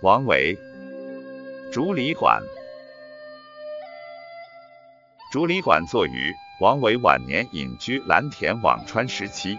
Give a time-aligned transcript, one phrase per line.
[0.00, 0.56] 王维，
[1.72, 2.40] 竹里馆。
[5.32, 9.58] 竹里馆作于王维晚年隐居蓝田辋川时期。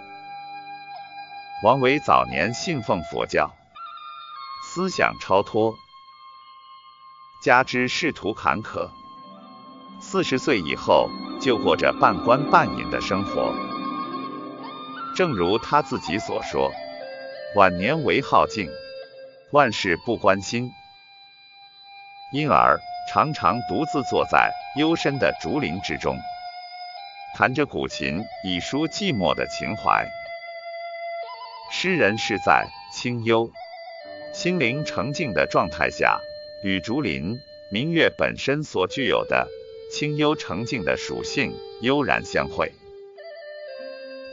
[1.61, 3.53] 王维早年信奉佛教，
[4.65, 5.75] 思想超脱，
[7.43, 8.89] 加之仕途坎坷，
[9.99, 11.09] 四十岁以后
[11.41, 13.53] 就过着半官半隐的生活。
[15.17, 16.71] 正如他自己所说
[17.57, 18.69] ：“晚年唯好静。”
[19.51, 20.71] 万事不关心，
[22.31, 22.79] 因而
[23.11, 26.19] 常常独自坐在幽深的竹林之中，
[27.35, 30.07] 弹着古琴，以抒寂寞的情怀。
[31.71, 33.49] 诗人是在清幽、
[34.33, 36.19] 心灵澄净的状态下，
[36.63, 37.39] 与竹林
[37.71, 39.47] 明月本身所具有的
[39.91, 42.71] 清幽澄净的属性悠然相会，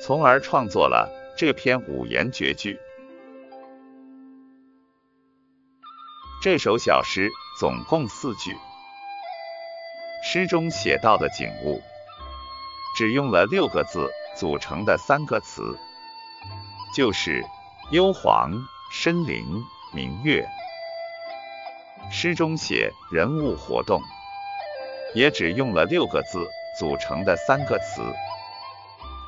[0.02, 2.79] 从而创作了这篇五言绝句。
[6.46, 8.57] 这首小诗总共四句，
[10.23, 11.82] 诗中写到的景物，
[12.96, 15.76] 只用了六个字组成的三个词，
[16.95, 17.45] 就是
[17.90, 18.52] 幽篁、
[18.93, 19.45] 深林、
[19.93, 20.48] 明月。
[22.12, 24.01] 诗中写人物活动，
[25.16, 28.02] 也只用了六个字组成的三个词，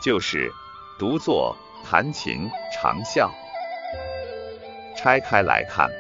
[0.01, 0.53] 就是
[1.01, 3.29] 独坐、弹琴、长啸。
[4.97, 5.91] 拆开来看。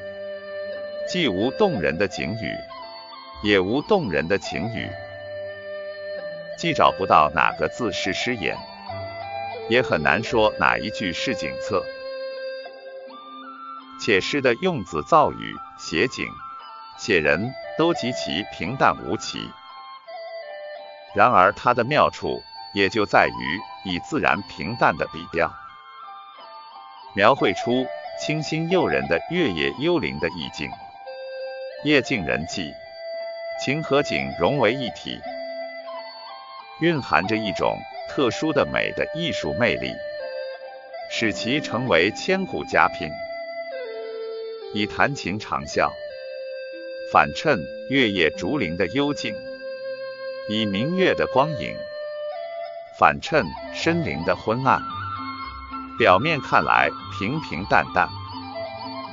[1.09, 2.55] 既无动人的景语，
[3.43, 4.91] 也无动人的情语，
[6.59, 8.59] 既找不到哪个字是诗言，
[9.71, 11.83] 也很难说哪一句是景策。
[13.99, 16.27] 且诗的用字造语、写景、
[16.99, 19.49] 写人都极其平淡无奇。
[21.15, 22.43] 然而它的妙处
[22.75, 25.51] 也就在于以自然平淡的笔调，
[27.15, 27.87] 描绘出
[28.21, 30.71] 清新诱人的月夜幽灵的意境。
[31.85, 32.75] 夜静人寂，
[33.63, 35.21] 情和景融为一体，
[36.81, 37.79] 蕴含着一种
[38.09, 39.93] 特殊的美的艺术魅力，
[41.09, 43.09] 使其成为千古佳品。
[44.75, 45.93] 以弹琴长啸，
[47.13, 49.33] 反衬月夜竹林的幽静；
[50.49, 51.77] 以明月的光影，
[52.99, 54.83] 反衬深林的昏暗。
[55.97, 58.09] 表面看来平平淡淡，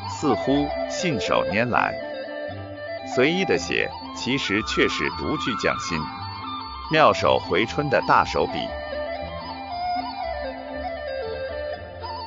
[0.10, 2.05] 似乎信手拈来。
[3.16, 5.98] 随意的写，其实却是独具匠心、
[6.92, 8.60] 妙手回春的大手笔。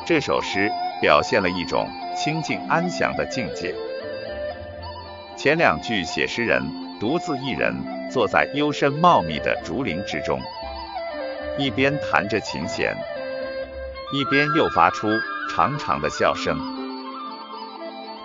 [0.06, 0.70] 这首诗
[1.02, 3.74] 表现了一种清静安详的境界。
[5.36, 6.62] 前两句写诗人
[6.98, 7.74] 独自一人
[8.10, 10.40] 坐在幽深茂密的竹林之中，
[11.58, 12.96] 一边弹着琴弦，
[14.14, 15.06] 一边又发出
[15.50, 16.77] 长长的笑声。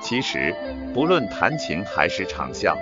[0.04, 0.54] 其实，
[0.94, 2.78] 不论弹琴还是长啸，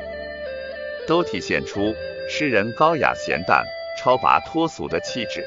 [1.08, 1.94] 都体现出
[2.28, 3.64] 诗人高雅闲淡、
[3.98, 5.46] 超拔脱俗的气质，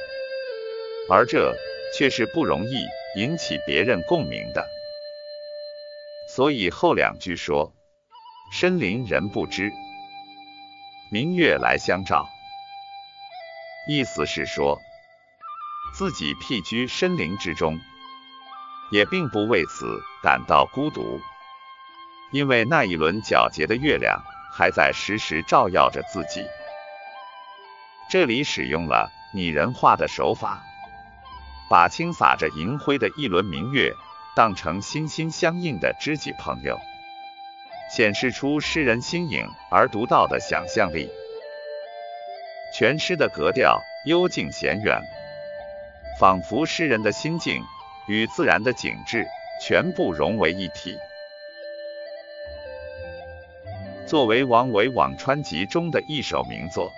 [1.11, 1.53] 而这
[1.99, 2.87] 却是不容易
[3.17, 4.69] 引起别人共鸣的。
[6.29, 7.75] 所以后两句说
[8.53, 9.73] ：“深林人不知，
[11.11, 12.29] 明月来相照。”
[13.91, 14.79] 意思是说，
[15.99, 17.79] 自己僻居深林之中，
[18.93, 21.21] 也并不为此感到孤独。
[22.34, 24.21] 因为那一轮皎洁的月亮
[24.53, 26.45] 还在时时照耀着自己。
[28.11, 30.61] 这里使用了拟人化的手法，
[31.71, 33.93] 把倾洒着银辉的一轮明月
[34.34, 36.81] 当成心心相印的知己朋友，
[37.89, 41.09] 显示出诗人新颖而独到的想象力。
[42.77, 45.01] 全诗的格调幽静闲远，
[46.19, 47.62] 仿佛诗人的心境
[48.09, 49.25] 与自然的景致
[49.62, 50.99] 全部融为一体。
[54.06, 56.92] 作为王维《辋川集》中的一首名作，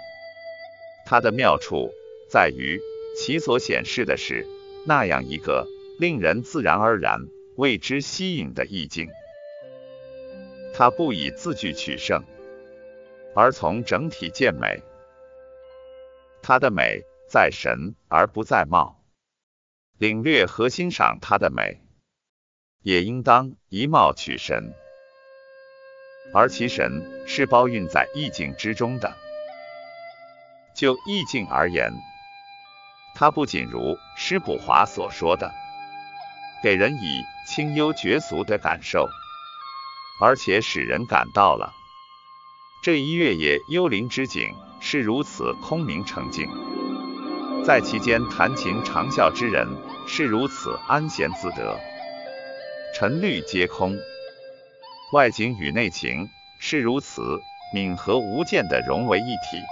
[1.04, 1.92] 它的妙处
[2.28, 2.80] 在于
[3.16, 4.44] 其所显示的是
[4.86, 5.68] 那样一个
[6.00, 7.20] 令人自然而然
[7.56, 9.08] 为之吸引的意境。
[10.74, 12.24] 它不以字句取胜，
[13.36, 14.82] 而从整体见美。
[16.42, 19.00] 它的美在神而不在貌，
[19.96, 21.80] 领略和欣赏它的美，
[22.82, 24.74] 也应当以貌取神。
[26.32, 29.16] 而其神是包蕴在意境之中的。
[30.74, 31.92] 就意境而言，
[33.14, 35.52] 它不仅如施补华所说的，
[36.62, 39.08] 给人以清幽绝俗的感受，
[40.20, 41.72] 而且使人感到了
[42.82, 46.46] 这一月夜幽灵之景是如此空明澄净，
[47.64, 49.66] 在其间弹琴长啸之人
[50.06, 51.80] 是如此安闲自得，
[52.94, 53.96] 尘虑皆空。
[55.12, 57.40] 外景与内情是如此
[57.72, 59.62] 敏和无间的融为一体。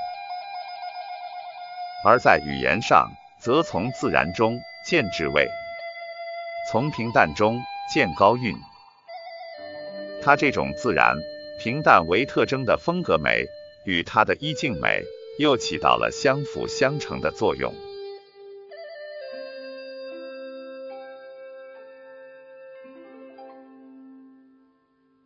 [2.05, 3.11] 而在语言上，
[3.41, 5.49] 则从自然中见至味，
[6.71, 7.61] 从平淡中
[7.93, 8.55] 见高韵。
[10.23, 11.17] 他这种自然
[11.59, 13.47] 平淡为特征的风格美，
[13.85, 15.03] 与他的意境美
[15.41, 17.75] 又起到了相辅相成的作用。